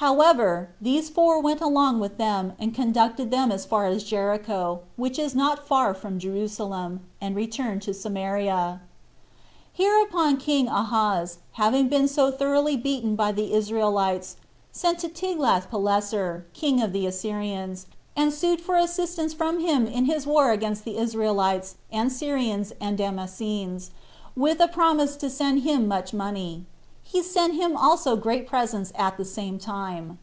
[0.00, 5.18] However, these four went along with them, and conducted them as far as Jericho, which
[5.18, 8.80] is not far from Jerusalem, and returned to Samaria.
[9.76, 9.84] 3.
[9.84, 14.36] Hereupon king Ahaz, having been so thoroughly beaten by the Israelites,
[14.72, 17.84] sent to Tiglath Pileser, king of the Assyrians,
[18.16, 22.96] and sued for assistance from him in his war against the Israelites, and Syrians, and
[22.96, 23.90] Damascenes,
[24.34, 26.64] with a promise to send him much money;
[27.02, 30.16] he sent him also great presents at the same time.